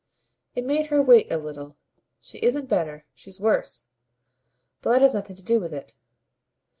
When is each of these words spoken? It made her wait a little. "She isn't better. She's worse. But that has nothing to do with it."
It 0.55 0.65
made 0.65 0.87
her 0.87 0.99
wait 0.99 1.31
a 1.31 1.37
little. 1.37 1.77
"She 2.19 2.39
isn't 2.39 2.65
better. 2.67 3.05
She's 3.13 3.39
worse. 3.39 3.85
But 4.81 4.93
that 4.93 5.03
has 5.03 5.13
nothing 5.13 5.35
to 5.35 5.43
do 5.43 5.59
with 5.59 5.75
it." 5.75 5.95